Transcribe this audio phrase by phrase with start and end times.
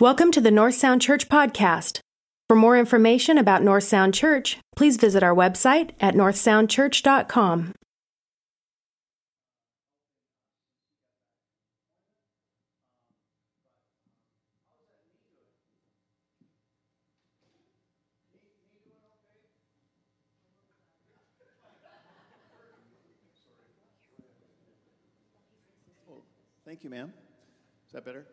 [0.00, 2.00] Welcome to the North Sound Church podcast.
[2.48, 7.74] For more information about North Sound Church, please visit our website at northsoundchurch.com.
[26.64, 27.12] Thank you, ma'am.
[27.86, 28.26] Is that better?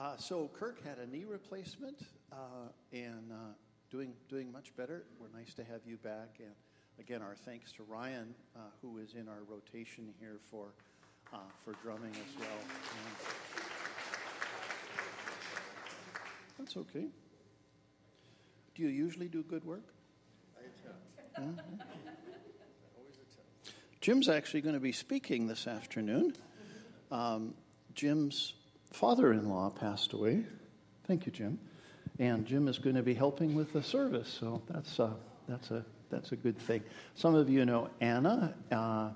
[0.00, 2.00] Uh, so Kirk had a knee replacement
[2.32, 2.36] uh,
[2.90, 3.52] and uh,
[3.90, 5.04] doing doing much better.
[5.20, 6.54] We're nice to have you back, and
[6.98, 10.68] again, our thanks to Ryan, uh, who is in our rotation here for
[11.34, 12.48] uh, for drumming as well.
[13.04, 13.16] And
[16.58, 17.08] that's okay.
[18.74, 19.84] Do you usually do good work?
[20.56, 21.60] I attempt.
[21.60, 21.80] Mm-hmm.
[24.00, 26.32] Jim's actually going to be speaking this afternoon.
[27.10, 27.52] Um,
[27.94, 28.54] Jim's
[28.90, 30.44] father in law passed away.
[31.06, 31.58] Thank you, Jim.
[32.18, 35.10] And Jim is going to be helping with the service, so that's, uh,
[35.48, 36.82] that's, a, that's a good thing.
[37.14, 39.10] Some of you know Anna uh,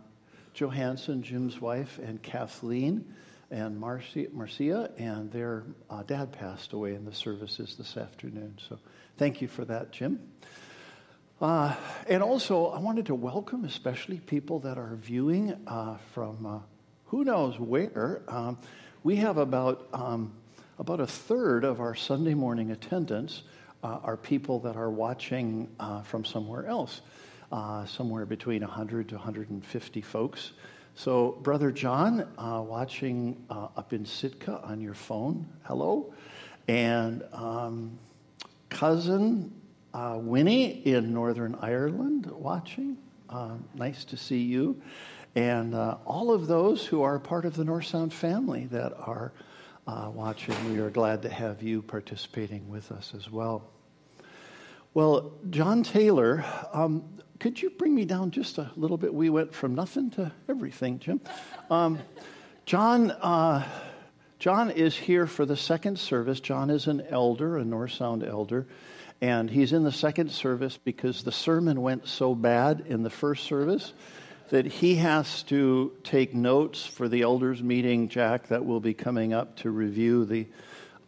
[0.55, 3.15] Johansson, Jim's wife, and Kathleen
[3.51, 8.59] and Marcia, Marcia and their uh, dad passed away in the services this afternoon.
[8.69, 8.79] So
[9.19, 10.21] thank you for that, Jim.
[11.41, 11.75] Uh,
[12.09, 16.59] and also, I wanted to welcome especially people that are viewing uh, from uh,
[17.07, 18.23] who knows where.
[18.29, 18.59] Um,
[19.03, 20.33] we have about, um,
[20.79, 23.43] about a third of our Sunday morning attendance
[23.83, 27.03] uh, are people that are watching uh, from somewhere else,
[27.53, 30.53] uh, somewhere between 100 to 150 folks.
[30.95, 36.15] So, Brother John, uh, watching uh, up in Sitka on your phone, hello.
[36.67, 37.99] And um,
[38.71, 39.53] cousin
[39.93, 42.97] uh, Winnie in Northern Ireland watching,
[43.75, 44.81] nice to see you
[45.35, 49.33] and uh, all of those who are part of the North Sound family that are
[49.87, 53.71] uh, watching, we are glad to have you participating with us as well.
[54.95, 57.05] Well, John Taylor, um,
[57.41, 59.13] could you bring me down just a little bit?
[59.13, 61.21] We went from nothing to everything, Jim.
[61.69, 61.99] Um,
[62.65, 63.67] John, uh,
[64.39, 66.39] John is here for the second service.
[66.39, 68.69] John is an elder, a North Sound elder,
[69.21, 73.45] and he's in the second service because the sermon went so bad in the first
[73.45, 73.93] service
[74.55, 79.33] that he has to take notes for the elders meeting, Jack, that will be coming
[79.33, 80.47] up to review the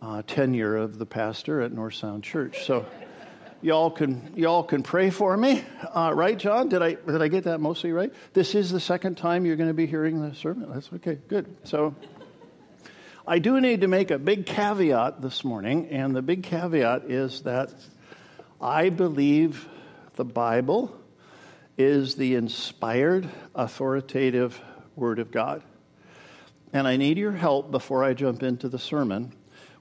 [0.03, 2.67] uh, tenure of the pastor at North Sound Church.
[2.67, 2.85] So
[3.63, 5.63] y'all can y'all can pray for me,
[5.95, 6.69] uh, right, John?
[6.69, 8.13] Did I did I get that mostly right?
[8.33, 10.69] This is the second time you're going to be hearing the sermon.
[10.73, 11.17] That's okay.
[11.29, 11.47] Good.
[11.63, 11.95] So.
[13.29, 17.43] I do need to make a big caveat this morning, and the big caveat is
[17.43, 17.73] that
[18.61, 19.69] I believe
[20.15, 20.97] the Bible
[21.79, 24.61] is the inspired, authoritative
[24.95, 25.63] Word of God.
[26.73, 29.33] And I need your help before I jump into the sermon.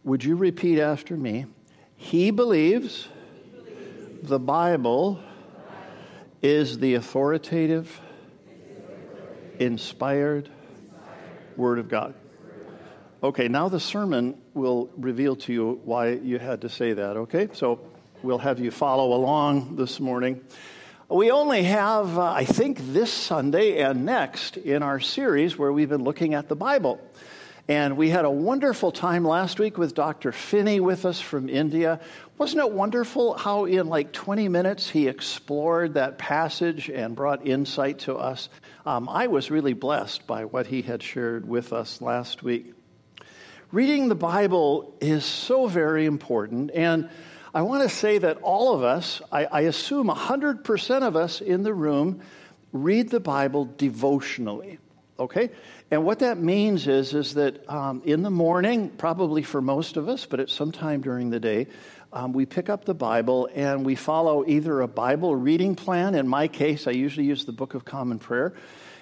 [0.03, 1.45] Would you repeat after me?
[1.95, 3.07] He believes
[4.21, 5.19] the Bible
[6.41, 7.99] is the authoritative,
[9.59, 10.49] inspired
[11.55, 12.13] Word of God.
[13.23, 17.47] Okay, now the sermon will reveal to you why you had to say that, okay?
[17.53, 17.79] So
[18.21, 20.41] we'll have you follow along this morning.
[21.07, 25.87] We only have, uh, I think, this Sunday and next in our series where we've
[25.87, 26.99] been looking at the Bible.
[27.67, 30.31] And we had a wonderful time last week with Dr.
[30.31, 31.99] Finney with us from India.
[32.39, 37.99] Wasn't it wonderful how, in like 20 minutes, he explored that passage and brought insight
[37.99, 38.49] to us?
[38.83, 42.73] Um, I was really blessed by what he had shared with us last week.
[43.71, 46.71] Reading the Bible is so very important.
[46.73, 47.11] And
[47.55, 51.63] I want to say that all of us, I, I assume 100% of us in
[51.63, 52.19] the room,
[52.73, 54.77] read the Bible devotionally.
[55.17, 55.51] Okay?
[55.89, 60.09] And what that means is, is that um, in the morning, probably for most of
[60.09, 61.67] us, but at some time during the day,
[62.11, 66.13] um, we pick up the Bible and we follow either a Bible reading plan.
[66.13, 68.53] In my case, I usually use the Book of Common Prayer.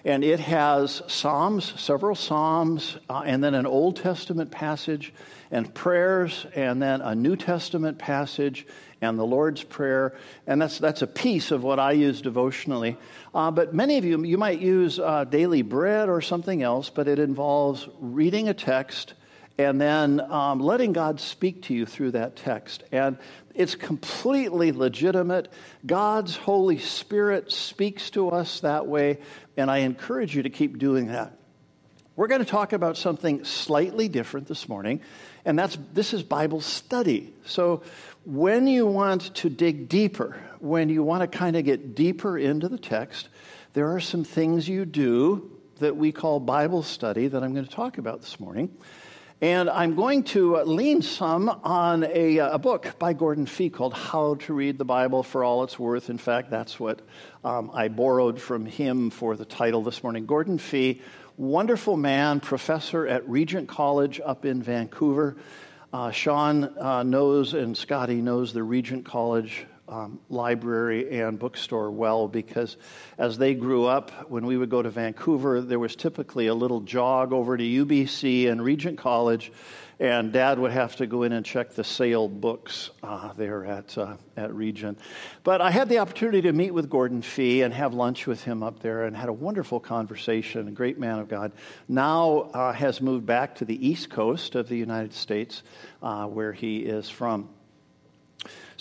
[0.06, 5.14] And it has Psalms, several Psalms, uh, and then an Old Testament passage
[5.50, 8.68] and prayers, and then a New Testament passage
[9.02, 10.16] and the Lord's Prayer.
[10.46, 12.98] And that's, that's a piece of what I use devotionally.
[13.34, 17.08] Uh, but many of you, you might use uh, daily bread or something else, but
[17.08, 19.14] it involves reading a text
[19.58, 22.84] and then um, letting God speak to you through that text.
[22.92, 23.18] And
[23.54, 25.52] it's completely legitimate.
[25.86, 29.20] God's Holy Spirit speaks to us that way,
[29.56, 31.38] and I encourage you to keep doing that.
[32.16, 35.02] We're going to talk about something slightly different this morning,
[35.46, 37.34] and that's this is Bible study.
[37.46, 37.82] So
[38.26, 42.70] when you want to dig deeper, when you want to kind of get deeper into
[42.70, 43.30] the text,
[43.74, 47.72] there are some things you do that we call Bible study that I'm going to
[47.72, 48.70] talk about this morning.
[49.44, 54.36] And I'm going to lean some on a, a, book by Gordon Fee called How
[54.36, 56.10] to Read the Bible for All It's Worth.
[56.10, 57.02] In fact, that's what
[57.44, 60.28] um, I borrowed from him for the title this morning.
[60.28, 61.02] Gordon Fee,
[61.36, 65.36] wonderful man, professor at Regent College up in Vancouver.
[65.92, 72.28] Uh, Sean uh, knows and Scotty knows the Regent College um, library and bookstore well
[72.28, 72.78] because
[73.20, 76.82] as they grew up, when we would go to Vancouver, there was typically a little
[76.82, 79.52] jog over to UBC and Regent College,
[80.00, 83.96] and Dad would have to go in and check the sale books uh, there at,
[83.96, 84.98] uh, at Regent.
[85.44, 88.64] But I had the opportunity to meet with Gordon Fee and have lunch with him
[88.64, 91.52] up there and had a wonderful conversation, a great man of God.
[91.88, 95.62] Now uh, has moved back to the east coast of the United States
[96.02, 97.50] uh, where he is from.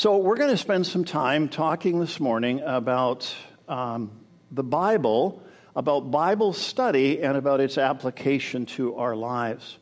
[0.03, 3.33] So, we're going to spend some time talking this morning about
[3.69, 4.11] um,
[4.51, 5.41] the Bible,
[5.77, 9.79] about Bible study, and about its application to our lives.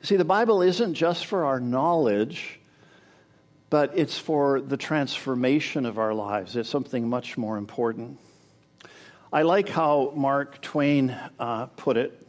[0.00, 2.58] You see, the Bible isn't just for our knowledge,
[3.68, 6.56] but it's for the transformation of our lives.
[6.56, 8.18] It's something much more important.
[9.32, 12.26] I like how Mark Twain uh, put it.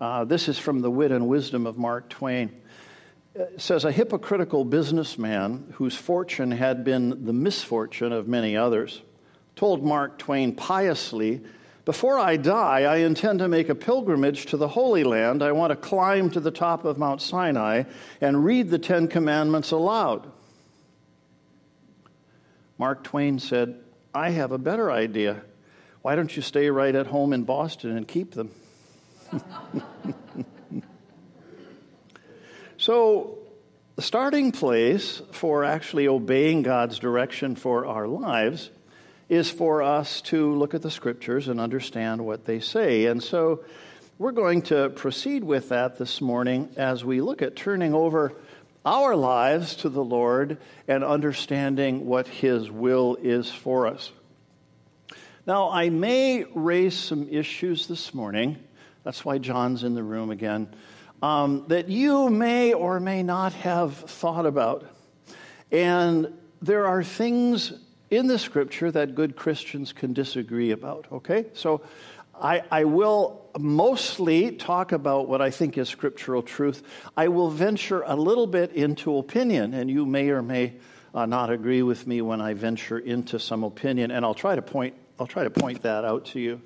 [0.00, 2.52] Uh, this is from the wit and wisdom of Mark Twain
[3.56, 9.02] says a hypocritical businessman whose fortune had been the misfortune of many others
[9.56, 11.40] told Mark Twain piously,
[11.84, 15.42] Before I die, I intend to make a pilgrimage to the Holy Land.
[15.42, 17.84] I want to climb to the top of Mount Sinai
[18.20, 20.30] and read the Ten Commandments aloud.
[22.78, 23.80] Mark Twain said,
[24.14, 25.42] I have a better idea.
[26.02, 28.50] Why don't you stay right at home in Boston and keep them?
[32.88, 33.36] So,
[33.96, 38.70] the starting place for actually obeying God's direction for our lives
[39.28, 43.04] is for us to look at the scriptures and understand what they say.
[43.04, 43.62] And so,
[44.16, 48.32] we're going to proceed with that this morning as we look at turning over
[48.86, 50.56] our lives to the Lord
[50.88, 54.10] and understanding what His will is for us.
[55.46, 58.56] Now, I may raise some issues this morning.
[59.04, 60.70] That's why John's in the room again
[61.22, 64.84] um, that you may or may not have thought about.
[65.70, 66.32] And
[66.62, 67.72] there are things
[68.10, 71.46] in the scripture that good Christians can disagree about, okay?
[71.52, 71.82] So
[72.40, 76.82] I, I, will mostly talk about what I think is scriptural truth.
[77.16, 80.74] I will venture a little bit into opinion, and you may or may
[81.14, 84.62] uh, not agree with me when I venture into some opinion, and I'll try to
[84.62, 86.62] point, I'll try to point that out to you.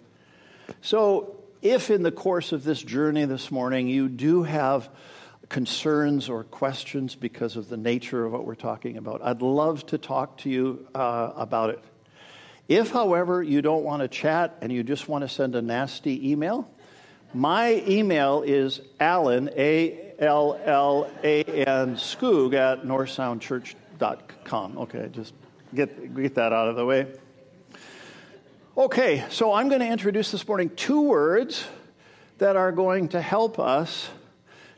[0.80, 4.90] So if in the course of this journey this morning you do have
[5.48, 9.98] concerns or questions because of the nature of what we're talking about, I'd love to
[9.98, 11.78] talk to you uh, about it.
[12.68, 16.30] If, however, you don't want to chat and you just want to send a nasty
[16.30, 16.68] email,
[17.34, 24.78] my email is Allan, A L L A N, Skoog at northsoundchurch.com.
[24.78, 25.34] Okay, just
[25.74, 27.06] get, get that out of the way.
[28.74, 31.66] Okay, so I'm going to introduce this morning two words
[32.38, 34.08] that are going to help us.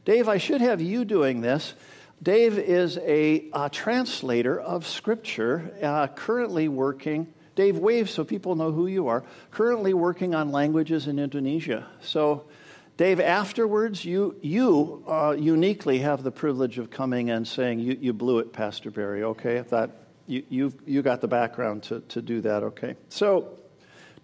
[0.05, 1.75] Dave, I should have you doing this.
[2.20, 7.32] Dave is a, a translator of Scripture, uh, currently working.
[7.55, 9.23] Dave, wave so people know who you are.
[9.52, 11.87] Currently working on languages in Indonesia.
[12.02, 12.46] So,
[12.96, 18.12] Dave, afterwards, you, you uh, uniquely have the privilege of coming and saying, You, you
[18.12, 19.61] blew it, Pastor Barry, okay?
[19.61, 19.91] That,
[20.26, 22.96] you, you've, you got the background to, to do that, okay?
[23.08, 23.60] So,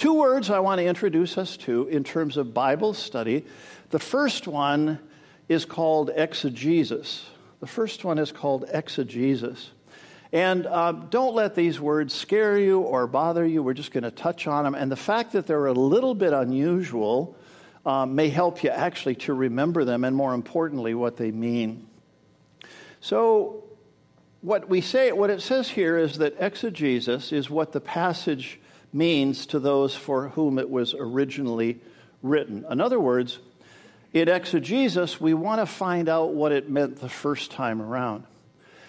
[0.01, 3.45] Two words I want to introduce us to in terms of Bible study.
[3.91, 4.99] The first one
[5.47, 7.27] is called exegesis.
[7.61, 9.73] The first one is called exegesis.
[10.33, 13.63] And uh, don't let these words scare you or bother you.
[13.63, 14.75] We're just going to touch on them.
[14.75, 17.37] And the fact that they're a little bit unusual
[17.85, 21.87] uh, may help you actually to remember them and, more importantly, what they mean.
[23.03, 23.65] So,
[24.41, 28.60] what we say, what it says here is that exegesis is what the passage
[28.93, 31.81] means to those for whom it was originally
[32.23, 32.65] written.
[32.71, 33.39] In other words,
[34.13, 38.25] in exegesis, we want to find out what it meant the first time around.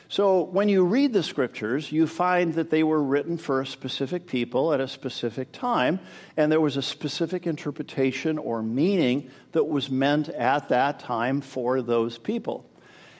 [0.10, 4.28] So when you read the scriptures, you find that they were written for a specific
[4.28, 6.02] people at a specific time,
[6.36, 11.82] and there was a specific interpretation or meaning that was meant at that time for
[11.82, 12.66] those people.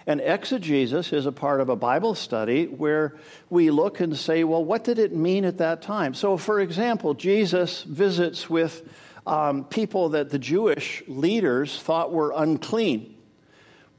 [0.08, 3.16] And exegesis is a part of a Bible study where
[3.50, 6.14] we look and say, well, what did it mean at that time?
[6.14, 8.88] So, for example, Jesus visits with
[9.28, 13.16] um, people that the Jewish leaders thought were unclean.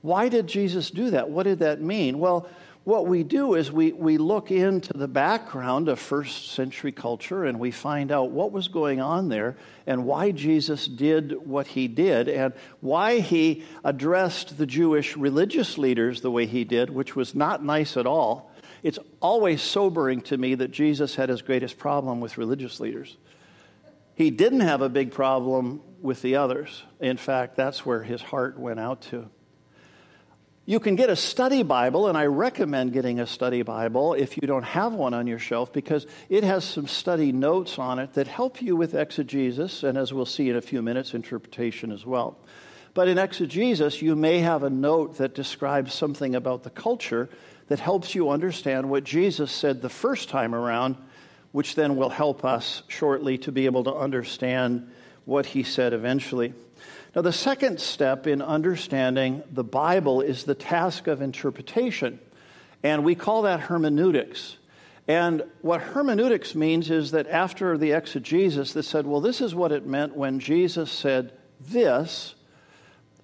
[0.00, 1.30] Why did Jesus do that?
[1.30, 2.18] What did that mean?
[2.18, 2.48] Well,
[2.84, 7.60] what we do is we, we look into the background of first century culture and
[7.60, 12.28] we find out what was going on there and why Jesus did what he did
[12.28, 17.64] and why he addressed the Jewish religious leaders the way he did, which was not
[17.64, 18.50] nice at all.
[18.82, 23.16] It's always sobering to me that Jesus had his greatest problem with religious leaders.
[24.16, 26.82] He didn't have a big problem with the others.
[27.00, 29.30] In fact, that's where his heart went out to.
[30.64, 34.46] You can get a study Bible, and I recommend getting a study Bible if you
[34.46, 38.28] don't have one on your shelf because it has some study notes on it that
[38.28, 42.38] help you with exegesis, and as we'll see in a few minutes, interpretation as well.
[42.94, 47.28] But in exegesis, you may have a note that describes something about the culture
[47.66, 50.96] that helps you understand what Jesus said the first time around,
[51.50, 54.88] which then will help us shortly to be able to understand
[55.24, 56.54] what he said eventually.
[57.14, 62.18] Now, the second step in understanding the Bible is the task of interpretation,
[62.82, 64.56] and we call that hermeneutics.
[65.06, 69.72] And what hermeneutics means is that after the exegesis that said, well, this is what
[69.72, 72.34] it meant when Jesus said this,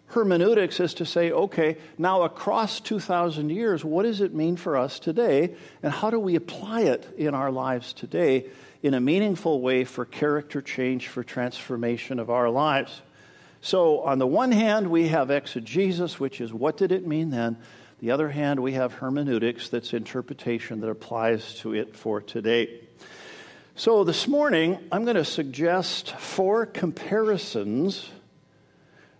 [0.08, 4.98] hermeneutics is to say, okay, now across 2,000 years, what does it mean for us
[4.98, 8.50] today, and how do we apply it in our lives today
[8.82, 13.00] in a meaningful way for character change, for transformation of our lives?
[13.60, 17.56] So, on the one hand, we have exegesis, which is what did it mean then?
[18.00, 22.80] The other hand, we have hermeneutics, that's interpretation that applies to it for today.
[23.74, 28.08] So, this morning, I'm going to suggest four comparisons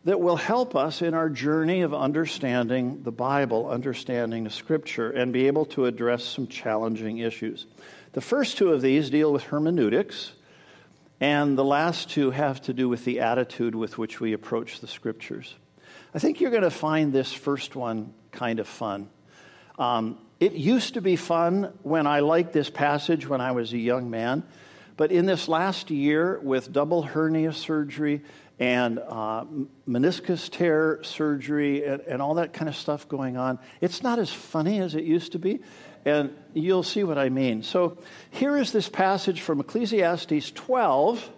[0.04, 5.33] that will help us in our journey of understanding the Bible, understanding the Scripture, and
[5.33, 7.66] be able to address some challenging issues.
[8.12, 10.33] The first two of these deal with hermeneutics,
[11.20, 14.87] and the last two have to do with the attitude with which we approach the
[14.87, 15.54] scriptures.
[16.14, 19.10] I think you're going to find this first one kind of fun.
[19.78, 23.78] Um, it used to be fun when I liked this passage when I was a
[23.78, 24.44] young man,
[24.96, 28.22] but in this last year, with double hernia surgery
[28.60, 29.44] and uh,
[29.88, 34.30] meniscus tear surgery and, and all that kind of stuff going on, it's not as
[34.30, 35.60] funny as it used to be
[36.08, 37.62] and you'll see what I mean.
[37.62, 37.98] So
[38.30, 41.30] here is this passage from Ecclesiastes 12,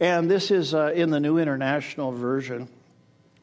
[0.00, 2.68] and this is uh, in the New International Version.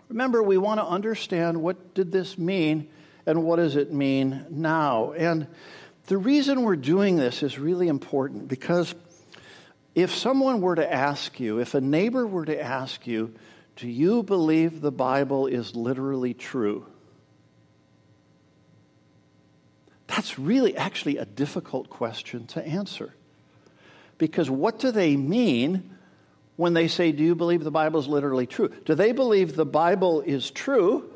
[0.10, 2.90] Remember, we want to understand what did this mean
[3.26, 5.12] and what does it mean now.
[5.12, 5.48] And
[6.08, 8.96] the reason we're doing this is really important because
[9.94, 13.34] if someone were to ask you, if a neighbor were to ask you,
[13.76, 16.86] do you believe the Bible is literally true?
[20.10, 23.14] That's really actually a difficult question to answer.
[24.18, 25.96] Because what do they mean
[26.56, 28.70] when they say, Do you believe the Bible is literally true?
[28.86, 31.12] Do they believe the Bible is true?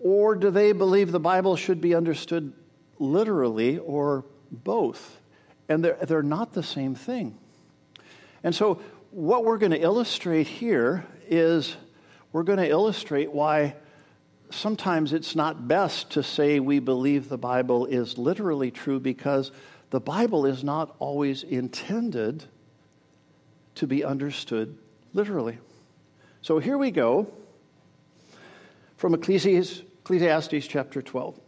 [0.00, 2.52] Or do they believe the Bible should be understood
[2.98, 5.20] literally or both?
[5.68, 7.38] And they're, they're not the same thing.
[8.42, 8.82] And so,
[9.12, 11.76] what we're going to illustrate here is
[12.32, 13.76] we're going to illustrate why
[14.54, 19.52] sometimes it's not best to say we believe the Bible is literally true because
[19.90, 22.44] the Bible is not always intended
[23.76, 24.76] to be understood
[25.12, 25.58] literally.
[26.42, 27.32] So here we go
[28.96, 31.38] from Ecclesiastes, Ecclesiastes chapter 12.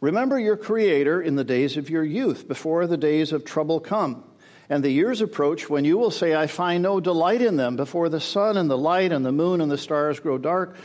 [0.00, 4.24] Remember your Creator in the days of your youth, before the days of trouble come,
[4.70, 8.08] and the years approach when you will say, I find no delight in them, before
[8.08, 10.76] the sun and the light and the moon and the stars grow dark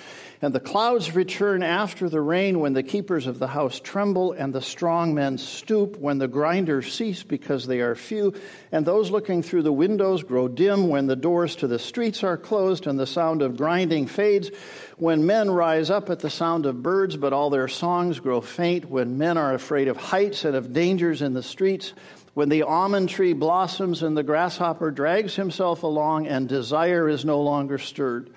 [0.42, 4.54] and the clouds return after the rain when the keepers of the house tremble, and
[4.54, 8.34] the strong men stoop when the grinders cease because they are few,
[8.72, 12.38] and those looking through the windows grow dim when the doors to the streets are
[12.38, 14.52] closed and the sound of grinding fades,
[14.98, 18.90] when men rise up at the sound of birds, but all their songs grow faint,
[18.90, 21.94] when men are afraid of heights and of dangers in the streets.
[22.34, 27.42] When the almond tree blossoms and the grasshopper drags himself along and desire is no
[27.42, 28.30] longer stirred.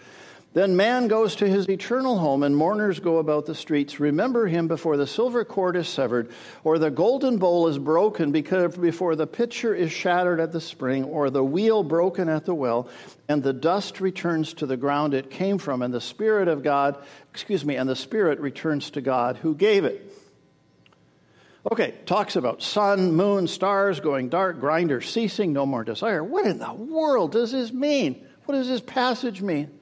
[0.55, 4.01] Then man goes to his eternal home, and mourners go about the streets.
[4.01, 6.31] Remember him before the silver cord is severed,
[6.65, 11.05] or the golden bowl is broken, because before the pitcher is shattered at the spring,
[11.05, 12.89] or the wheel broken at the well,
[13.29, 16.97] and the dust returns to the ground it came from, and the Spirit of God,
[17.31, 20.13] excuse me, and the Spirit returns to God who gave it.
[21.71, 26.25] Okay, talks about sun, moon, stars going dark, grinder ceasing, no more desire.
[26.25, 28.27] What in the world does this mean?
[28.47, 29.78] What does this passage mean?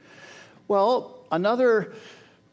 [0.68, 1.92] Well, another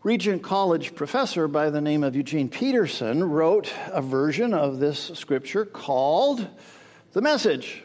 [0.03, 5.65] Regent College professor by the name of Eugene Peterson wrote a version of this scripture
[5.65, 6.47] called
[7.13, 7.83] The Message.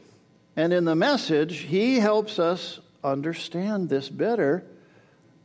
[0.55, 4.67] And in the message, he helps us understand this better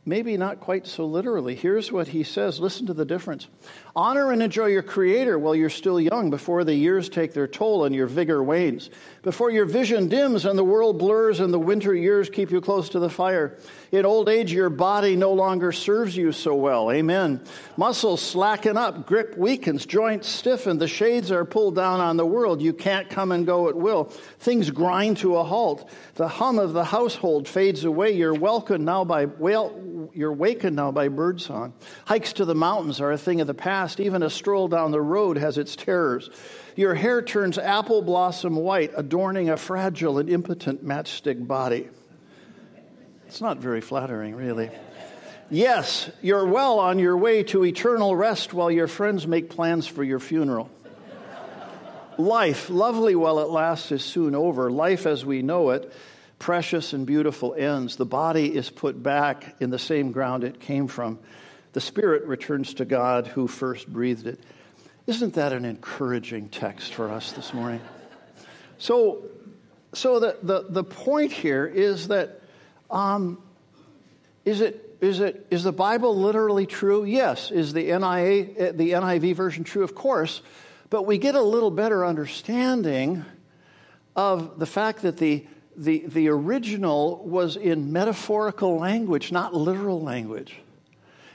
[0.06, 1.54] maybe not quite so literally.
[1.54, 3.48] Here's what he says listen to the difference.
[3.96, 7.84] Honor and enjoy your Creator while you're still young, before the years take their toll
[7.84, 8.90] and your vigor wanes,
[9.22, 12.88] before your vision dims and the world blurs and the winter years keep you close
[12.88, 13.56] to the fire.
[13.92, 16.90] In old age, your body no longer serves you so well.
[16.90, 17.40] Amen.
[17.76, 22.60] Muscles slacken up, grip weakens, joints stiffen, the shades are pulled down on the world.
[22.60, 24.04] You can't come and go at will.
[24.40, 25.88] Things grind to a halt.
[26.16, 28.10] The hum of the household fades away.
[28.10, 29.70] You're welcomed now by well,
[30.12, 31.72] you're wakened now by birdsong.
[32.04, 34.00] Hikes to the mountains are a thing of the past.
[34.00, 36.30] Even a stroll down the road has its terrors.
[36.76, 41.88] Your hair turns apple blossom white, adorning a fragile and impotent matchstick body.
[43.26, 44.70] It's not very flattering, really.
[45.50, 50.02] Yes, you're well on your way to eternal rest while your friends make plans for
[50.02, 50.70] your funeral.
[52.16, 54.70] Life, lovely while it lasts, is soon over.
[54.70, 55.92] Life as we know it,
[56.38, 57.96] precious and beautiful, ends.
[57.96, 61.18] The body is put back in the same ground it came from.
[61.72, 64.40] The spirit returns to God who first breathed it.
[65.06, 67.80] Isn't that an encouraging text for us this morning?
[68.78, 69.24] So,
[69.92, 72.40] so the, the, the point here is that
[72.90, 73.42] um,
[74.44, 77.04] is it is it is the Bible literally true?
[77.04, 77.50] Yes.
[77.50, 79.82] Is the NIA the NIV version true?
[79.82, 80.40] Of course.
[80.90, 83.24] But we get a little better understanding
[84.14, 90.56] of the fact that the the, the original was in metaphorical language, not literal language.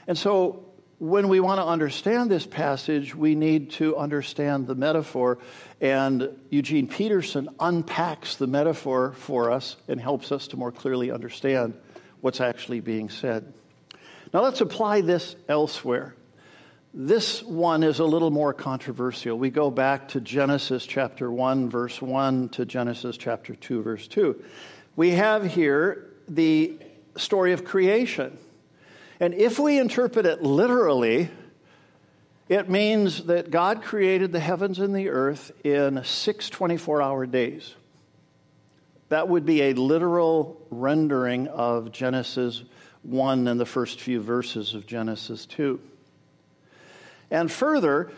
[0.06, 0.64] And so
[0.98, 5.38] when we want to understand this passage, we need to understand the metaphor.
[5.80, 11.74] And Eugene Peterson unpacks the metaphor for us and helps us to more clearly understand
[12.20, 13.52] what's actually being said.
[14.32, 16.14] Now let's apply this elsewhere.
[16.92, 19.38] This one is a little more controversial.
[19.38, 24.42] We go back to Genesis chapter 1, verse 1 to Genesis chapter 2, verse 2.
[24.96, 26.76] We have here the
[27.16, 28.36] story of creation.
[29.20, 31.30] And if we interpret it literally,
[32.48, 37.72] it means that God created the heavens and the earth in six 24 hour days.
[39.10, 42.64] That would be a literal rendering of Genesis
[43.02, 45.80] 1 and the first few verses of Genesis 2.
[47.30, 48.10] And further,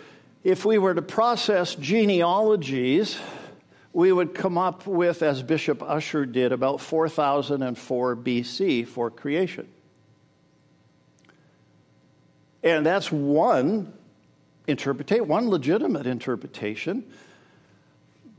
[0.42, 3.19] if we were to process genealogies,
[3.92, 9.68] we would come up with, as Bishop Ussher did, about 4004 BC for creation.
[12.62, 13.92] And that's one
[14.66, 17.05] interpretation, one legitimate interpretation,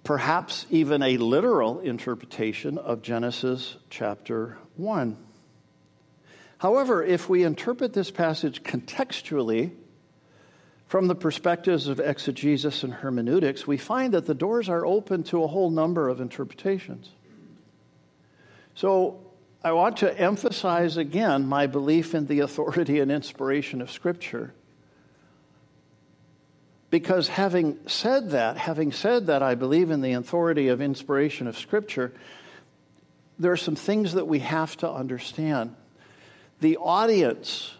[0.03, 5.17] perhaps even a literal interpretation of Genesis chapter 1.
[6.57, 9.71] However, if we interpret this passage contextually
[10.93, 15.43] from the perspectives of exegesis and hermeneutics, we find that the doors are open to
[15.43, 17.09] a whole number of interpretations.
[18.75, 19.19] So,
[19.63, 24.53] I want to emphasize again my belief in the authority and inspiration of Scripture.
[26.91, 31.57] Because having said that, having said that I believe in the authority of inspiration of
[31.57, 32.13] Scripture,
[33.39, 35.75] there are some things that we have to understand.
[36.59, 37.73] The audience,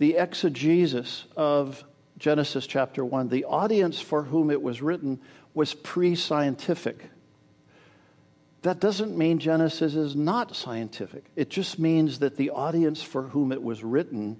[0.00, 1.84] the exegesis of
[2.18, 5.20] Genesis chapter 1, the audience for whom it was written
[5.54, 7.10] was pre scientific.
[8.62, 11.26] That doesn't mean Genesis is not scientific.
[11.36, 14.36] It just means that the audience for whom it was written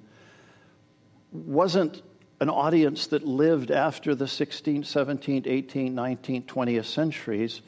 [1.30, 2.02] wasn't
[2.40, 7.62] an audience that lived after the 16th, 17th, 18th, 19th, 20th centuries.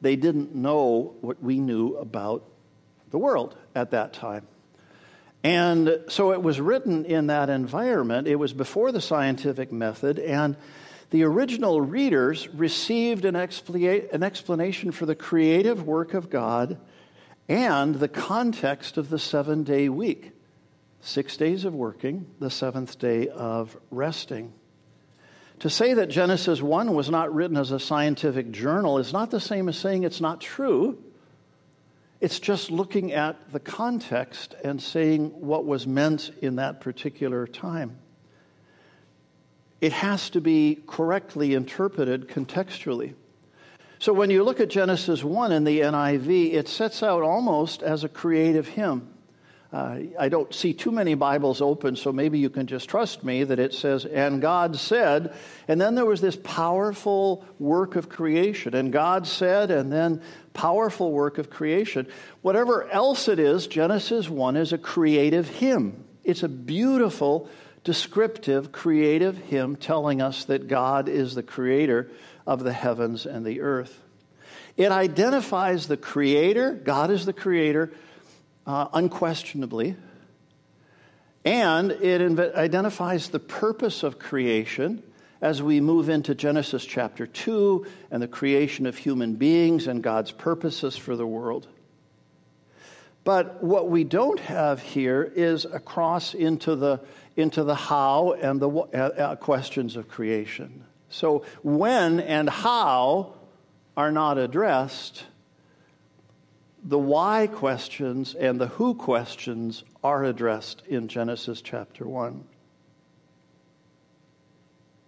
[0.00, 2.44] They didn't know what we knew about
[3.10, 4.46] the world at that time.
[5.42, 8.26] And so it was written in that environment.
[8.26, 10.56] It was before the scientific method, and
[11.10, 16.78] the original readers received an, expla- an explanation for the creative work of God
[17.48, 20.32] and the context of the seven day week
[21.00, 24.52] six days of working, the seventh day of resting.
[25.60, 29.40] To say that Genesis 1 was not written as a scientific journal is not the
[29.40, 31.02] same as saying it's not true.
[32.20, 37.98] It's just looking at the context and saying what was meant in that particular time
[39.80, 43.14] it has to be correctly interpreted contextually.
[44.00, 48.04] So when you look at Genesis 1 in the NIV, it sets out almost as
[48.04, 49.12] a creative hymn.
[49.70, 53.44] Uh, I don't see too many Bibles open, so maybe you can just trust me
[53.44, 55.34] that it says, and God said,
[55.66, 60.22] and then there was this powerful work of creation, and God said, and then
[60.54, 62.06] powerful work of creation.
[62.40, 66.02] Whatever else it is, Genesis 1 is a creative hymn.
[66.24, 67.50] It's a beautiful
[67.84, 72.10] descriptive, creative hymn telling us that God is the creator
[72.46, 74.00] of the heavens and the earth.
[74.78, 77.92] It identifies the creator, God is the creator,
[78.68, 79.96] uh, unquestionably.
[81.44, 85.02] And it inv- identifies the purpose of creation
[85.40, 90.32] as we move into Genesis chapter 2 and the creation of human beings and God's
[90.32, 91.66] purposes for the world.
[93.24, 97.00] But what we don't have here is a cross into the,
[97.36, 100.84] into the how and the uh, uh, questions of creation.
[101.10, 103.34] So, when and how
[103.96, 105.24] are not addressed,
[106.88, 112.42] the why questions and the who questions are addressed in Genesis chapter 1.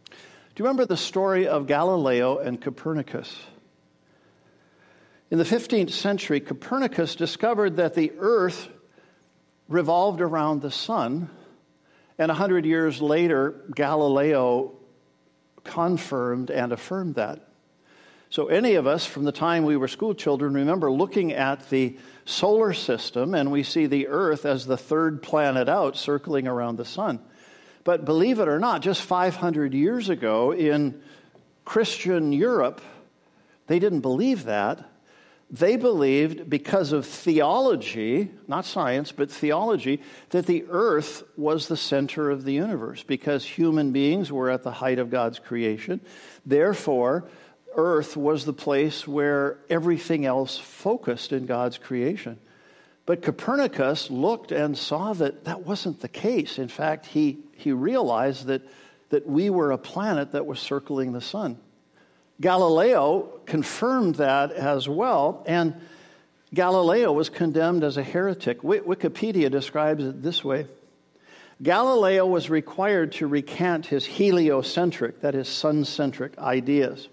[0.04, 0.14] Do
[0.58, 3.34] you remember the story of Galileo and Copernicus?
[5.30, 8.68] In the 15th century, Copernicus discovered that the earth
[9.66, 11.30] revolved around the sun,
[12.18, 14.74] and 100 years later, Galileo
[15.64, 17.49] confirmed and affirmed that.
[18.30, 21.98] So, any of us from the time we were school children remember looking at the
[22.24, 26.84] solar system and we see the Earth as the third planet out circling around the
[26.84, 27.18] sun.
[27.82, 31.02] But believe it or not, just 500 years ago in
[31.64, 32.80] Christian Europe,
[33.66, 34.88] they didn't believe that.
[35.50, 42.30] They believed, because of theology, not science, but theology, that the earth was the center
[42.30, 46.00] of the universe because human beings were at the height of God's creation.
[46.46, 47.28] Therefore,
[47.76, 52.38] earth was the place where everything else focused in God's creation.
[53.06, 56.58] But Copernicus looked and saw that that wasn't the case.
[56.58, 58.62] In fact, he, he realized that,
[59.08, 61.58] that we were a planet that was circling the sun.
[62.40, 65.74] Galileo confirmed that as well, and
[66.54, 68.62] Galileo was condemned as a heretic.
[68.62, 70.66] Wikipedia describes it this way
[71.62, 77.08] Galileo was required to recant his heliocentric, that is, sun centric ideas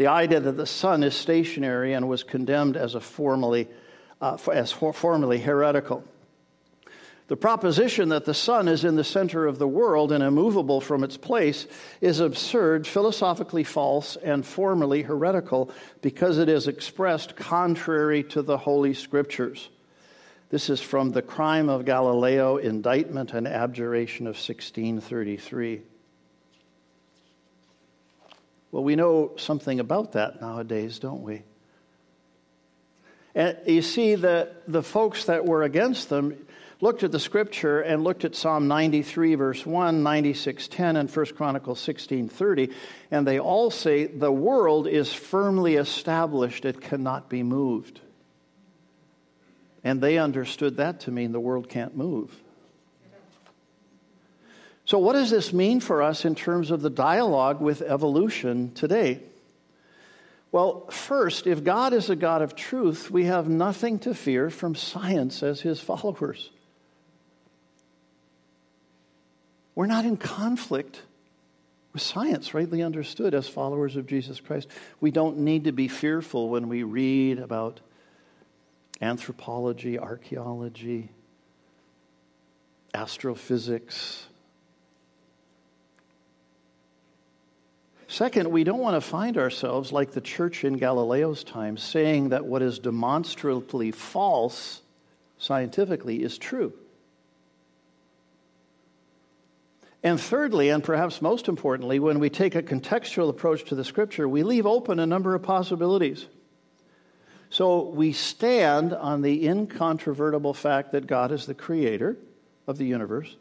[0.00, 3.68] the idea that the sun is stationary and was condemned as a formally,
[4.22, 6.02] uh, as formally heretical.
[7.26, 11.04] The proposition that the sun is in the center of the world and immovable from
[11.04, 11.66] its place
[12.00, 18.94] is absurd, philosophically false, and formally heretical because it is expressed contrary to the Holy
[18.94, 19.68] Scriptures.
[20.48, 25.82] This is from The Crime of Galileo, Indictment and Abjuration of 1633.
[28.72, 31.42] Well, we know something about that nowadays, don't we?
[33.34, 36.46] And you see that the folks that were against them
[36.80, 41.80] looked at the scripture and looked at Psalm 93 verse 1, 96:10 and 1 Chronicles
[41.80, 42.72] 16:30
[43.10, 48.00] and they all say the world is firmly established it cannot be moved.
[49.84, 52.42] And they understood that to mean the world can't move.
[54.90, 59.20] So, what does this mean for us in terms of the dialogue with evolution today?
[60.50, 64.74] Well, first, if God is a God of truth, we have nothing to fear from
[64.74, 66.50] science as his followers.
[69.76, 71.02] We're not in conflict
[71.92, 74.66] with science, rightly understood, as followers of Jesus Christ.
[75.00, 77.78] We don't need to be fearful when we read about
[79.00, 81.10] anthropology, archaeology,
[82.92, 84.26] astrophysics,
[88.10, 92.44] Second, we don't want to find ourselves like the church in Galileo's time, saying that
[92.44, 94.82] what is demonstrably false
[95.38, 96.72] scientifically is true.
[100.02, 104.28] And thirdly, and perhaps most importantly, when we take a contextual approach to the scripture,
[104.28, 106.26] we leave open a number of possibilities.
[107.48, 112.16] So we stand on the incontrovertible fact that God is the creator
[112.66, 113.36] of the universe.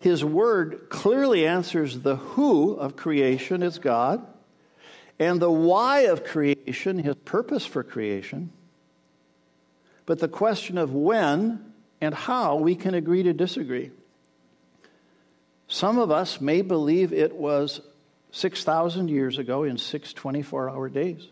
[0.00, 4.24] His word clearly answers the who of creation is God,
[5.18, 8.52] and the why of creation, his purpose for creation.
[10.06, 13.90] But the question of when and how we can agree to disagree.
[15.66, 17.80] Some of us may believe it was
[18.30, 21.28] 6,000 years ago in six 24 hour days.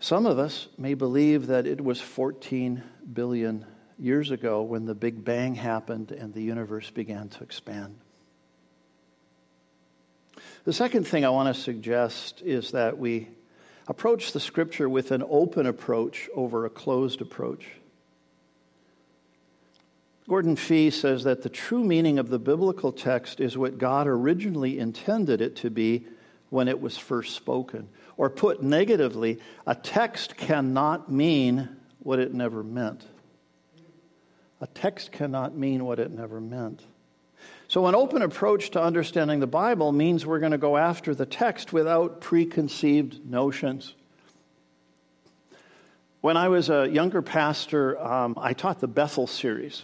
[0.00, 2.82] Some of us may believe that it was 14
[3.12, 3.64] billion
[3.98, 7.96] years ago when the Big Bang happened and the universe began to expand.
[10.64, 13.28] The second thing I want to suggest is that we
[13.88, 17.66] approach the scripture with an open approach over a closed approach.
[20.28, 24.78] Gordon Fee says that the true meaning of the biblical text is what God originally
[24.78, 26.06] intended it to be
[26.48, 27.88] when it was first spoken.
[28.16, 33.04] Or put negatively, a text cannot mean what it never meant.
[34.62, 36.82] A text cannot mean what it never meant.
[37.66, 41.26] So, an open approach to understanding the Bible means we're going to go after the
[41.26, 43.92] text without preconceived notions.
[46.20, 49.82] When I was a younger pastor, um, I taught the Bethel series.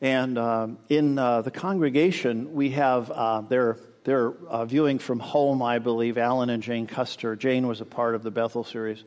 [0.00, 5.62] And um, in uh, the congregation, we have, uh, they're, they're uh, viewing from home,
[5.62, 7.36] I believe, Alan and Jane Custer.
[7.36, 9.04] Jane was a part of the Bethel series.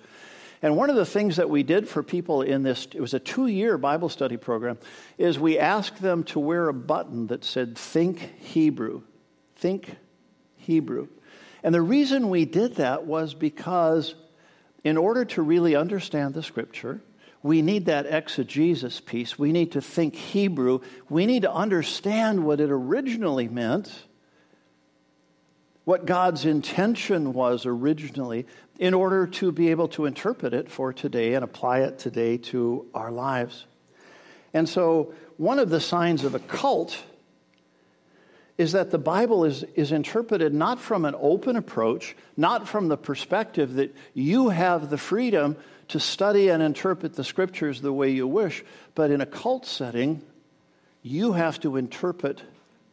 [0.62, 3.20] And one of the things that we did for people in this, it was a
[3.20, 4.78] two year Bible study program,
[5.17, 9.04] is we asked them to wear a button that said, Think Hebrew.
[9.56, 9.96] Think
[10.56, 11.08] Hebrew.
[11.63, 14.15] And the reason we did that was because
[14.84, 17.02] in order to really understand the scripture,
[17.43, 19.38] we need that exegesis piece.
[19.38, 20.80] We need to think Hebrew.
[21.10, 23.91] We need to understand what it originally meant,
[25.88, 28.45] what God's intention was originally,
[28.78, 32.86] in order to be able to interpret it for today and apply it today to
[32.93, 33.65] our lives.
[34.54, 37.02] And so, one of the signs of a cult
[38.58, 42.97] is that the Bible is, is interpreted not from an open approach, not from the
[42.97, 45.56] perspective that you have the freedom
[45.88, 48.62] to study and interpret the scriptures the way you wish,
[48.93, 50.21] but in a cult setting,
[51.02, 52.41] you have to interpret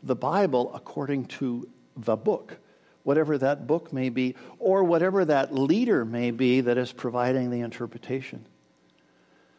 [0.05, 2.59] the Bible according to the book,
[3.05, 7.61] whatever that book may be, or whatever that leader may be that is providing the
[7.61, 8.45] interpretation.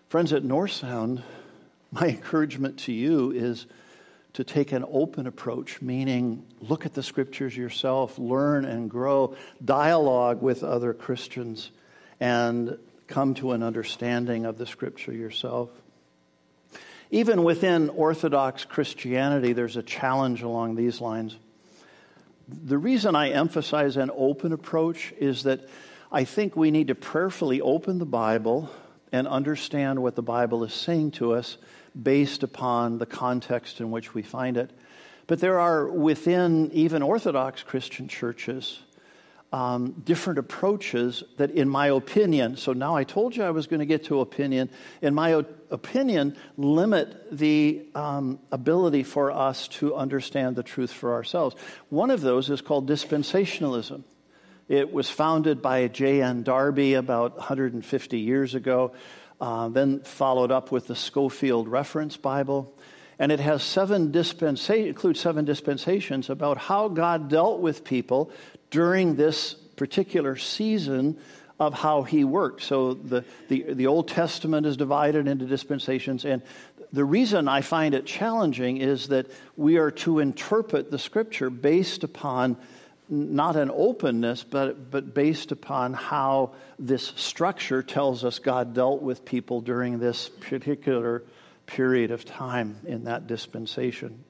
[0.09, 1.23] Friends at North Sound,
[1.91, 3.65] my encouragement to you is
[4.33, 10.41] to take an open approach, meaning look at the scriptures yourself, learn and grow, dialogue
[10.41, 11.71] with other Christians,
[12.19, 12.77] and
[13.07, 15.69] come to an understanding of the scripture yourself.
[17.11, 21.37] Even within Orthodox Christianity, there's a challenge along these lines.
[22.47, 25.67] The reason I emphasize an open approach is that
[26.11, 28.69] I think we need to prayerfully open the Bible
[29.11, 31.57] and understand what the Bible is saying to us
[32.01, 34.69] based upon the context in which we find it.
[35.27, 38.79] But there are within even Orthodox Christian churches
[39.51, 43.79] um, different approaches that, in my opinion, so now I told you I was going
[43.79, 44.69] to get to opinion,
[45.01, 51.13] in my o- opinion, limit the um, ability for us to understand the truth for
[51.13, 51.55] ourselves.
[51.89, 54.03] One of those is called dispensationalism.
[54.67, 56.43] It was founded by J.N.
[56.43, 58.93] Darby about 150 years ago,
[59.39, 62.73] uh, then followed up with the Scofield Reference Bible.
[63.17, 68.31] And it has seven includes seven dispensations about how God dealt with people
[68.75, 71.17] during this particular season
[71.61, 72.61] of how he worked.
[72.61, 76.25] So the, the, the Old Testament is divided into dispensations.
[76.25, 76.41] And
[76.91, 82.03] the reason I find it challenging is that we are to interpret the scripture based
[82.03, 82.57] upon
[83.07, 89.23] not an openness, but, but based upon how this structure tells us God dealt with
[89.23, 91.23] people during this particular
[91.65, 94.25] period of time in that dispensation.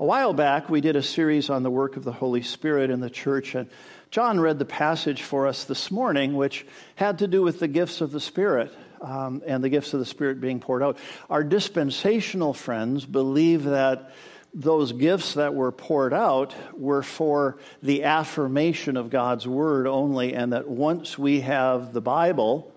[0.00, 3.00] A while back, we did a series on the work of the Holy Spirit in
[3.00, 3.68] the church, and
[4.10, 8.00] John read the passage for us this morning, which had to do with the gifts
[8.00, 10.96] of the Spirit um, and the gifts of the Spirit being poured out.
[11.28, 14.12] Our dispensational friends believe that
[14.54, 20.54] those gifts that were poured out were for the affirmation of God's word only, and
[20.54, 22.72] that once we have the Bible,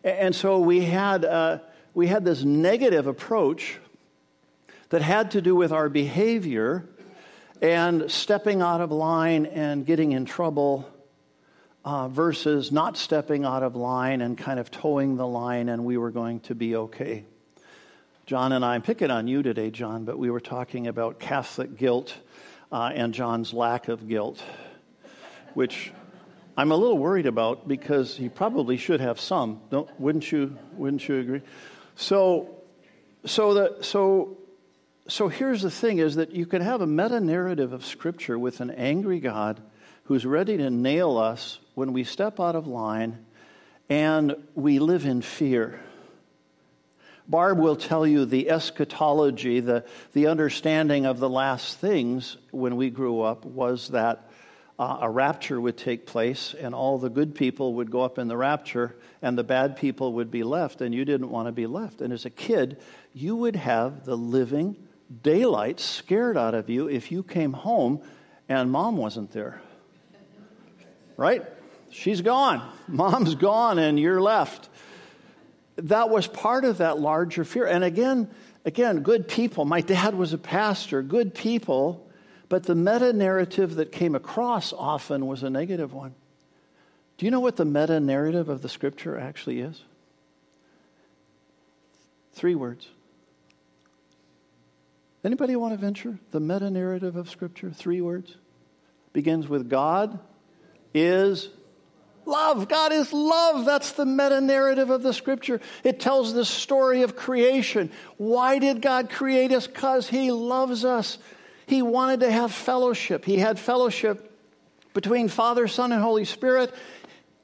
[0.02, 1.58] And so we had, uh,
[1.92, 3.78] we had this negative approach
[4.88, 6.88] that had to do with our behavior
[7.60, 10.88] and stepping out of line and getting in trouble
[11.88, 15.96] uh, versus not stepping out of line and kind of toeing the line and we
[15.96, 17.24] were going to be okay.
[18.26, 21.78] John and I, I'm picking on you today, John, but we were talking about Catholic
[21.78, 22.14] guilt
[22.70, 24.42] uh, and John's lack of guilt,
[25.54, 25.90] which
[26.58, 29.62] I'm a little worried about because he probably should have some.
[29.70, 30.58] Don't, wouldn't you?
[30.74, 31.42] Wouldn't you agree?
[31.96, 32.54] So,
[33.24, 34.36] so the so
[35.08, 38.60] so here's the thing: is that you can have a meta narrative of Scripture with
[38.60, 39.62] an angry God
[40.04, 43.24] who's ready to nail us when we step out of line,
[43.88, 45.78] and we live in fear.
[47.28, 52.90] Barb will tell you the eschatology, the, the understanding of the last things when we
[52.90, 54.28] grew up was that
[54.76, 58.26] uh, a rapture would take place and all the good people would go up in
[58.26, 61.68] the rapture and the bad people would be left, and you didn't want to be
[61.68, 62.00] left.
[62.00, 62.78] And as a kid,
[63.14, 64.74] you would have the living
[65.22, 68.00] daylight scared out of you if you came home
[68.48, 69.62] and mom wasn't there.
[71.16, 71.44] Right?
[71.90, 72.68] She's gone.
[72.86, 74.68] Mom's gone, and you're left
[75.82, 77.66] that was part of that larger fear.
[77.66, 78.28] And again,
[78.64, 79.64] again, good people.
[79.64, 82.06] My dad was a pastor, good people,
[82.48, 86.14] but the meta narrative that came across often was a negative one.
[87.16, 89.82] Do you know what the meta narrative of the scripture actually is?
[92.32, 92.88] Three words.
[95.24, 96.18] Anybody want to venture?
[96.30, 98.36] The meta narrative of scripture, three words.
[99.12, 100.18] Begins with God
[100.94, 101.48] is
[102.28, 102.68] Love.
[102.68, 103.64] God is love.
[103.64, 105.62] That's the meta narrative of the scripture.
[105.82, 107.90] It tells the story of creation.
[108.18, 109.66] Why did God create us?
[109.66, 111.16] Because He loves us.
[111.66, 113.24] He wanted to have fellowship.
[113.24, 114.30] He had fellowship
[114.92, 116.74] between Father, Son, and Holy Spirit.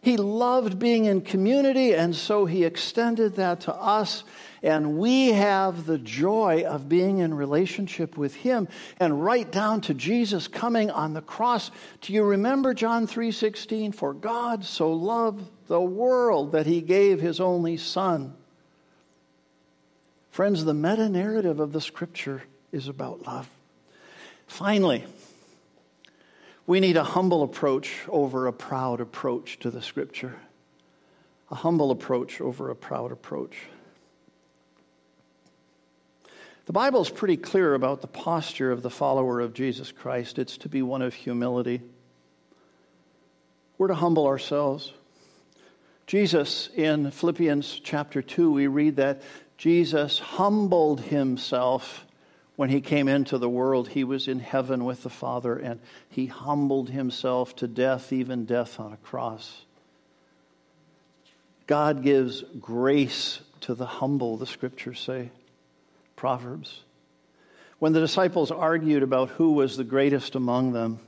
[0.02, 4.22] He loved being in community, and so He extended that to us
[4.64, 8.66] and we have the joy of being in relationship with him
[8.98, 11.70] and right down to Jesus coming on the cross.
[12.00, 17.40] Do you remember John 3:16 for God so loved the world that he gave his
[17.40, 18.34] only son.
[20.30, 23.48] Friends, the meta narrative of the scripture is about love.
[24.46, 25.04] Finally,
[26.66, 30.36] we need a humble approach over a proud approach to the scripture.
[31.50, 33.56] A humble approach over a proud approach.
[36.66, 40.38] The Bible is pretty clear about the posture of the follower of Jesus Christ.
[40.38, 41.82] It's to be one of humility.
[43.76, 44.92] We're to humble ourselves.
[46.06, 49.20] Jesus, in Philippians chapter 2, we read that
[49.58, 52.06] Jesus humbled himself
[52.56, 53.88] when he came into the world.
[53.88, 58.80] He was in heaven with the Father, and he humbled himself to death, even death
[58.80, 59.64] on a cross.
[61.66, 65.30] God gives grace to the humble, the scriptures say.
[66.16, 66.82] Proverbs.
[67.78, 71.00] When the disciples argued about who was the greatest among them,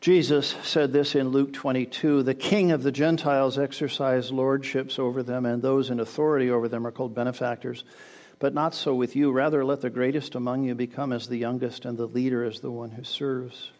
[0.00, 5.46] Jesus said this in Luke 22 The king of the Gentiles exercise lordships over them,
[5.46, 7.84] and those in authority over them are called benefactors.
[8.38, 9.30] But not so with you.
[9.30, 12.70] Rather, let the greatest among you become as the youngest, and the leader as the
[12.70, 13.70] one who serves.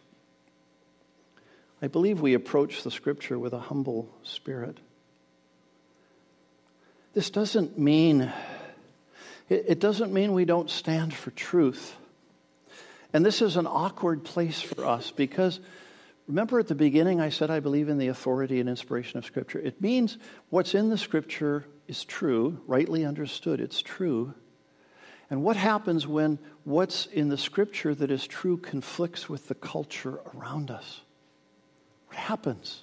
[1.82, 4.78] I believe we approach the scripture with a humble spirit.
[7.12, 8.32] This doesn't mean
[9.48, 11.96] it, doesn't mean we don't stand for truth.
[13.12, 15.60] And this is an awkward place for us because
[16.26, 19.60] remember at the beginning I said I believe in the authority and inspiration of Scripture.
[19.60, 20.18] It means
[20.50, 24.34] what's in the Scripture is true, rightly understood, it's true.
[25.30, 30.20] And what happens when what's in the Scripture that is true conflicts with the culture
[30.34, 31.02] around us?
[32.08, 32.82] What happens?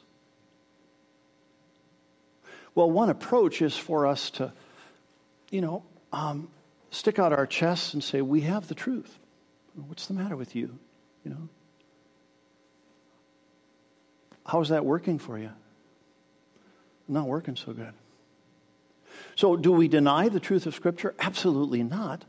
[2.74, 4.54] Well, one approach is for us to,
[5.50, 6.50] you know, um,
[6.90, 9.18] stick out our chests and say, We have the truth.
[9.88, 10.78] What's the matter with you?
[11.24, 11.50] You know?
[14.46, 15.52] How's that working for you?
[17.08, 17.94] Not working so good.
[19.36, 21.16] So, do we deny the truth of Scripture?
[21.20, 22.26] Absolutely not.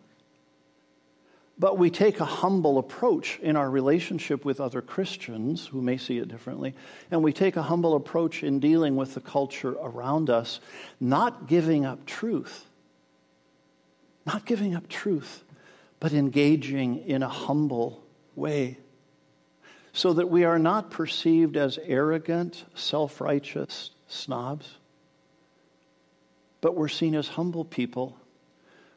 [1.58, 6.18] But we take a humble approach in our relationship with other Christians who may see
[6.18, 6.74] it differently,
[7.10, 10.60] and we take a humble approach in dealing with the culture around us,
[10.98, 12.66] not giving up truth
[14.27, 15.44] not giving up truth,
[16.00, 18.02] but engaging in a humble
[18.35, 18.79] way
[19.92, 24.79] so that we are not perceived as arrogant, self righteous snobs,
[26.60, 28.16] but we're seen as humble people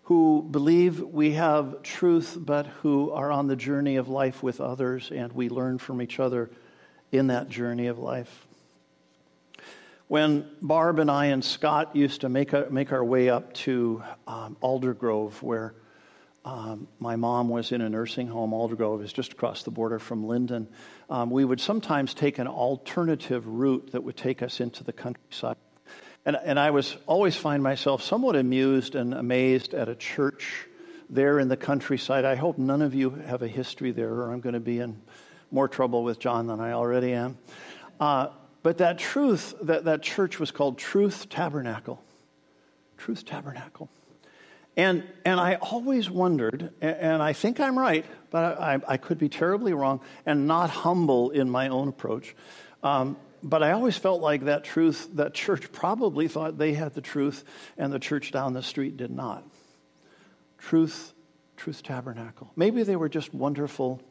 [0.04, 5.12] who believe we have truth, but who are on the journey of life with others,
[5.14, 6.50] and we learn from each other
[7.12, 8.46] in that journey of life.
[10.08, 14.04] When Barb and I and Scott used to make, a, make our way up to
[14.28, 15.74] um, Aldergrove, where
[16.44, 20.26] um, my mom was in a nursing home, Aldergrove is just across the border from
[20.26, 20.68] Lynden,
[21.10, 25.58] um, we would sometimes take an alternative route that would take us into the countryside.
[26.24, 30.68] And, and I was always find myself somewhat amused and amazed at a church
[31.10, 32.26] there in the countryside.
[32.26, 35.02] I hope none of you have a history there, or I'm going to be in
[35.50, 37.40] more trouble with John than I already am.
[38.00, 38.28] Uh,
[38.66, 42.02] but that truth, that, that church was called Truth Tabernacle.
[42.98, 43.92] Truth Tabernacle.
[44.76, 49.30] And, and I always wondered, and I think I'm right, but I, I could be
[49.30, 52.36] terribly wrong and not humble in my own approach.
[52.82, 57.02] Um, but I always felt like that truth, that church probably thought they had the
[57.02, 57.44] truth,
[57.78, 59.44] and the church down the street did not.
[60.58, 61.14] Truth,
[61.56, 62.52] Truth Tabernacle.
[62.56, 64.02] Maybe they were just wonderful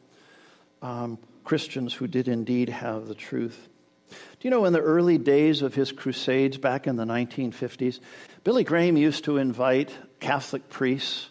[0.81, 3.67] um, Christians who did indeed have the truth.
[4.09, 7.99] Do you know in the early days of his crusades back in the 1950s,
[8.43, 11.29] Billy Graham used to invite Catholic priests,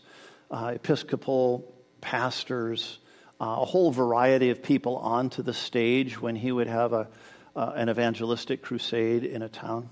[0.50, 2.98] uh, Episcopal pastors,
[3.40, 7.08] uh, a whole variety of people onto the stage when he would have a,
[7.56, 9.90] uh, an evangelistic crusade in a town.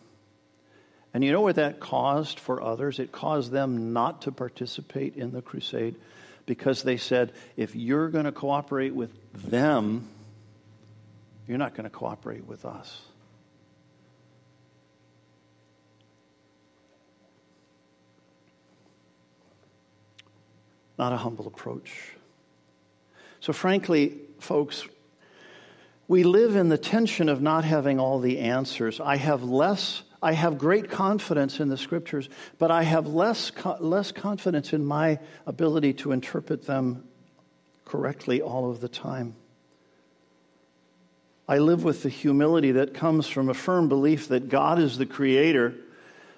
[1.15, 2.99] And you know what that caused for others?
[2.99, 5.97] It caused them not to participate in the crusade
[6.47, 10.09] because they said, if you're going to cooperate with them,
[11.53, 13.03] you're not going to cooperate with us.
[20.99, 22.15] Not a humble approach.
[23.41, 24.87] So, frankly, folks,
[26.09, 28.99] we live in the tension of not having all the answers.
[28.99, 30.05] I have less.
[30.23, 35.19] I have great confidence in the scriptures, but I have less, less confidence in my
[35.47, 37.05] ability to interpret them
[37.85, 39.35] correctly all of the time.
[41.49, 45.07] I live with the humility that comes from a firm belief that God is the
[45.07, 45.75] creator,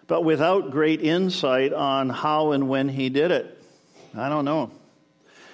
[0.06, 3.62] but without great insight on how and when he did it.
[4.16, 4.70] I don't know.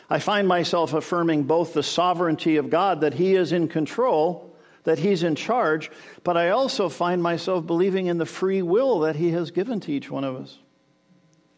[0.09, 4.99] I find myself affirming both the sovereignty of God, that he is in control, that
[4.99, 5.91] he's in charge,
[6.25, 9.93] but I also find myself believing in the free will that he has given to
[9.93, 10.59] each one of us.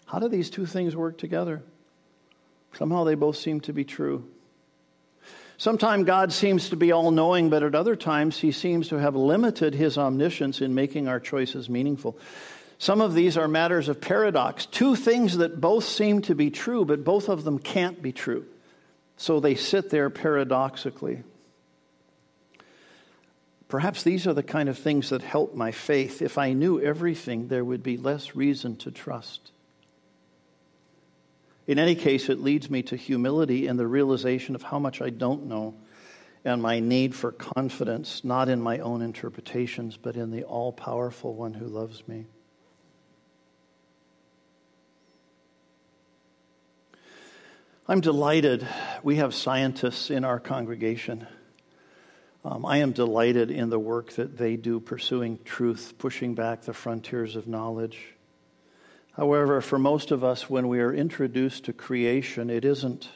[0.07, 1.63] How do these two things work together?
[2.75, 4.29] Somehow they both seem to be true.
[5.63, 9.15] Sometimes God seems to be all knowing, but at other times he seems to have
[9.15, 12.19] limited his omniscience in making our choices meaningful.
[12.79, 16.85] Some of these are matters of paradox, two things that both seem to be true,
[16.85, 18.45] but both of them can't be true.
[19.17, 21.23] So they sit there paradoxically.
[23.69, 26.23] Perhaps these are the kind of things that help my faith.
[26.23, 29.53] If I knew everything, there would be less reason to trust.
[31.67, 35.11] In any case, it leads me to humility and the realization of how much I
[35.11, 35.75] don't know
[36.45, 41.35] and my need for confidence, not in my own interpretations, but in the all powerful
[41.35, 42.27] one who loves me.
[47.89, 48.67] I'm delighted
[49.03, 51.27] we have scientists in our congregation.
[52.45, 56.73] Um, I am delighted in the work that they do pursuing truth, pushing back the
[56.73, 58.15] frontiers of knowledge.
[59.17, 63.09] However, for most of us, when we are introduced to creation, it isn't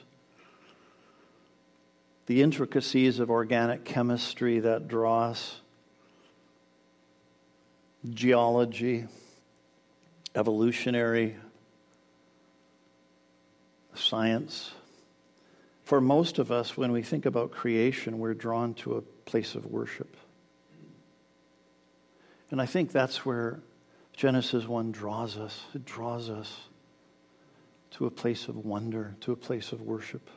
[2.27, 5.61] the intricacies of organic chemistry that draw us,
[8.11, 9.07] geology,
[10.35, 11.37] evolutionary
[13.95, 14.73] science.
[15.85, 19.65] For most of us, when we think about creation, we're drawn to a place of
[19.67, 20.15] worship.
[22.51, 23.61] And I think that's where
[24.17, 25.65] Genesis 1 draws us.
[25.75, 26.61] It draws us
[27.93, 30.31] to a place of wonder, to a place of worship.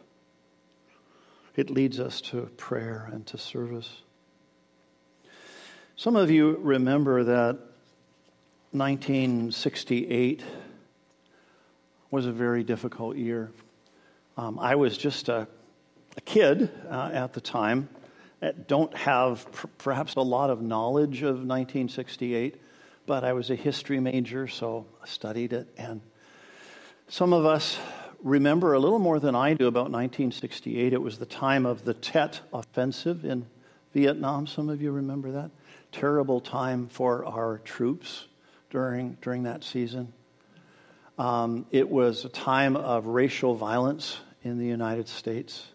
[1.56, 4.02] It leads us to prayer and to service.
[5.96, 7.58] Some of you remember that
[8.72, 10.44] 1968
[12.12, 13.50] was a very difficult year.
[14.38, 15.48] Um, I was just a,
[16.18, 17.88] a kid uh, at the time.
[18.42, 22.62] I don't have pr- perhaps a lot of knowledge of 1968
[23.10, 25.68] but I was a history major, so I studied it.
[25.80, 26.02] And
[27.08, 27.80] some of us
[28.22, 30.94] remember a little more than I do about 1968.
[30.94, 33.48] It was the time of the Tet Offensive in
[33.96, 34.46] Vietnam.
[34.46, 35.50] Some of you remember that?
[35.92, 38.28] Terrible time for our troops
[38.70, 40.14] during, during that season.
[41.18, 45.66] Um, it was a time of racial violence in the United States.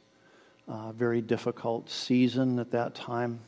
[0.69, 3.41] Uh, very difficult season at that time.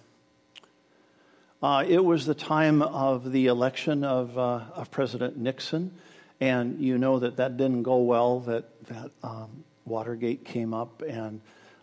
[1.63, 5.91] Uh, it was the time of the election of, uh, of President Nixon,
[6.39, 11.41] and you know that that didn't go well, that, that um, Watergate came up, and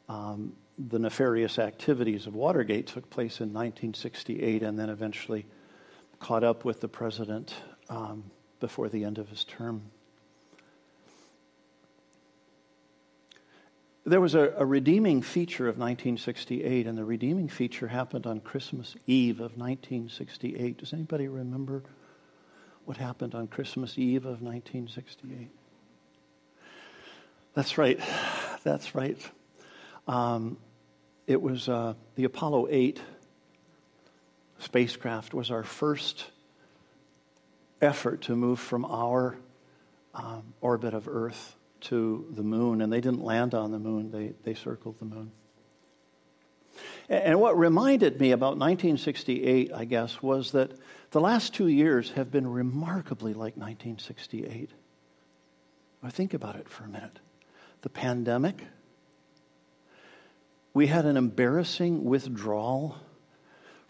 [0.08, 5.46] um, the nefarious activities of Watergate took place in 1968 and then eventually
[6.20, 7.56] caught up with the president
[7.90, 8.24] um,
[8.60, 9.82] before the end of his term.
[14.06, 18.96] There was a, a, redeeming feature of 1968, and the redeeming feature happened on Christmas
[19.08, 20.78] Eve of 1968.
[20.78, 21.84] Does anybody remember
[22.84, 25.50] what happened on Christmas Eve of 1968?
[27.54, 27.98] That's right.
[28.64, 29.18] That's right.
[30.06, 30.58] Um,
[31.26, 33.02] it was uh, the Apollo 8
[34.60, 36.26] spacecraft was our first
[37.82, 39.38] effort to move from our
[40.14, 44.34] um, orbit of Earth to the moon, and they didn't land on the moon, they,
[44.44, 45.32] they circled the moon.
[47.10, 50.72] And what reminded me about 1968, I guess, was that
[51.12, 54.72] the last two years have been remarkably like 1968.
[56.02, 57.20] I think about it for a minute.
[57.82, 58.64] The pandemic,
[60.74, 62.98] we had an embarrassing withdrawal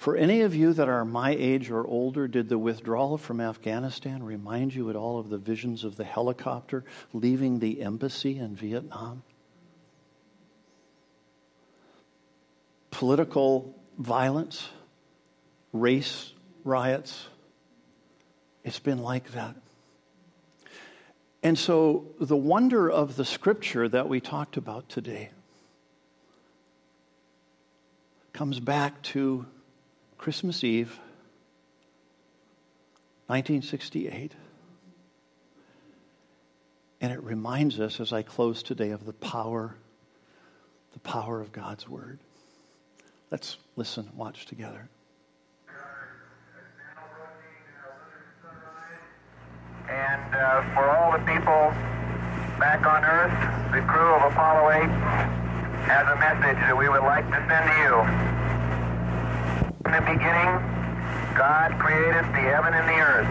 [0.03, 4.21] for any of you that are my age or older, did the withdrawal from Afghanistan
[4.21, 6.83] remind you at all of the visions of the helicopter
[7.13, 9.23] leaving the embassy in Vietnam?
[12.91, 14.67] Political violence,
[15.71, 16.33] race
[16.65, 17.27] riots.
[18.65, 19.55] It's been like that.
[21.41, 25.29] And so, the wonder of the scripture that we talked about today
[28.33, 29.45] comes back to
[30.23, 31.01] Christmas Eve,
[33.27, 34.31] 1968.
[37.01, 39.75] And it reminds us as I close today of the power,
[40.93, 42.19] the power of God's Word.
[43.31, 44.87] Let's listen, watch together.
[49.89, 51.73] And uh, for all the people
[52.61, 54.83] back on Earth, the crew of Apollo 8
[55.83, 58.32] has a message that we would like to send to you.
[59.93, 60.57] In the beginning,
[61.37, 63.29] God created the heaven and the earth.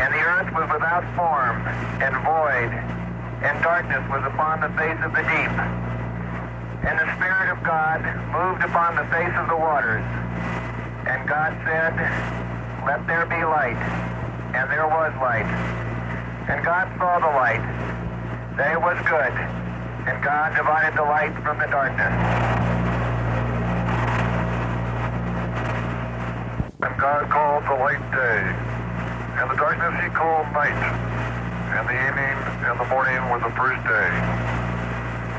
[0.00, 1.60] And the earth was without form
[2.00, 2.72] and void,
[3.44, 5.52] and darkness was upon the face of the deep.
[6.88, 8.00] And the Spirit of God
[8.32, 10.00] moved upon the face of the waters.
[11.04, 11.92] And God said,
[12.88, 13.76] Let there be light.
[14.56, 15.44] And there was light.
[16.48, 17.60] And God saw the light,
[18.56, 19.36] that it was good.
[20.08, 22.55] And God divided the light from the darkness.
[27.06, 28.42] God called the light day,
[29.38, 32.34] and the darkness he called night, and the evening
[32.66, 34.10] and the morning were the first day.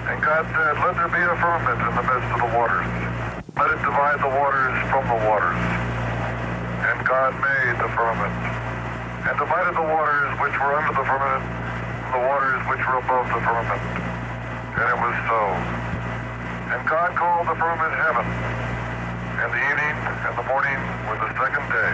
[0.08, 2.88] And God said, Let there be a firmament in the midst of the waters.
[3.60, 5.60] Let it divide the waters from the waters.
[6.88, 8.32] And God made the firmament,
[9.28, 11.44] and divided the waters which were under the firmament
[12.00, 13.84] from the waters which were above the firmament.
[14.72, 15.42] And it was so.
[16.72, 18.67] And God called the firmament heaven
[19.38, 21.94] and the evening and the morning were the second day.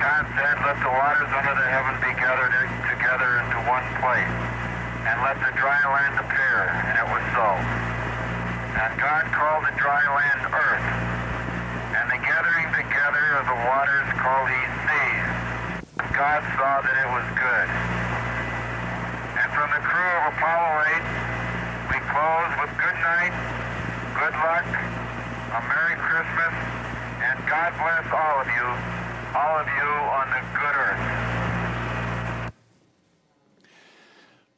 [0.00, 2.56] God said, Let the waters under the heaven be gathered
[2.88, 4.32] together into one place,
[5.04, 6.72] and let the dry land appear.
[6.88, 7.48] And it was so.
[8.80, 10.88] And God called the dry land earth,
[11.92, 15.28] and the gathering together of the waters called he seas.
[16.16, 17.68] God saw that it was good.
[19.36, 23.36] And from the crew of Apollo 8, we close with good night
[24.16, 26.54] good luck, a Merry Christmas,
[27.20, 28.64] and God bless all of you,
[29.36, 32.52] all of you on the good earth.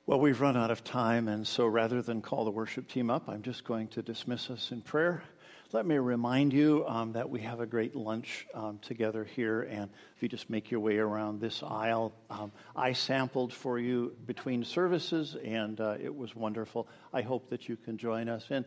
[0.06, 3.28] Well, we've run out of time, and so rather than call the worship team up,
[3.28, 5.24] I'm just going to dismiss us in prayer.
[5.72, 9.90] Let me remind you um, that we have a great lunch um, together here, and
[10.16, 14.64] if you just make your way around this aisle, um, I sampled for you between
[14.64, 16.86] services, and uh, it was wonderful.
[17.12, 18.46] I hope that you can join us.
[18.50, 18.64] And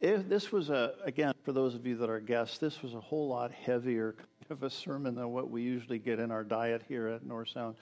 [0.00, 3.00] if this was a, again, for those of you that are guests, this was a
[3.00, 4.14] whole lot heavier
[4.50, 7.76] of a sermon than what we usually get in our diet here at North Sound.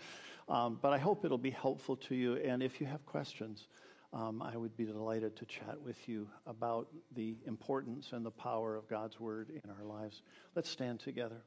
[0.49, 2.37] Um, but I hope it'll be helpful to you.
[2.37, 3.69] And if you have questions,
[4.13, 8.77] um, I would be delighted to chat with you about the importance and the power
[8.77, 10.23] of God's Word in our lives.
[10.55, 11.43] Let's stand together.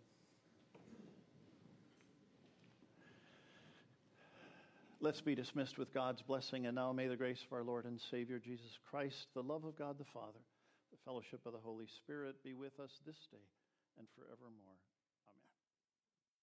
[5.02, 6.66] Let's be dismissed with God's blessing.
[6.66, 9.78] And now may the grace of our Lord and Savior Jesus Christ, the love of
[9.78, 10.40] God the Father,
[11.00, 13.48] the fellowship of the Holy Spirit be with us this day
[13.98, 14.80] and forevermore.